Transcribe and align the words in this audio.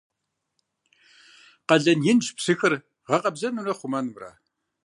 Къалэн 1.67 1.99
инщ 2.11 2.25
псыхэр 2.37 2.73
гъэкъэбзэнымрэ 3.07 3.73
хъумэнымрэ. 3.77 4.29